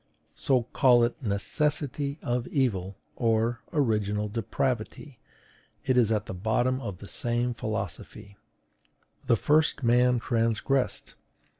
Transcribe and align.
So, 0.33 0.63
call 0.73 1.03
it 1.03 1.21
NECESSITY 1.21 2.17
OF 2.23 2.47
EVIL 2.47 2.97
or 3.15 3.61
ORIGINAL 3.71 4.29
DEPRAVITY, 4.29 5.19
it 5.85 5.95
is 5.95 6.11
at 6.11 6.25
bottom 6.41 6.81
the 6.97 7.07
same 7.07 7.53
philosophy. 7.53 8.35
"The 9.27 9.35
first 9.37 9.83
man 9.83 10.17
transgressed." 10.19 11.13